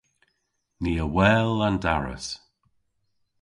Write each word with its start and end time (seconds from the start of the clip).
Ni 0.81 0.93
a 1.05 1.07
wel 1.15 1.51
an 1.67 1.75
daras. 1.83 2.27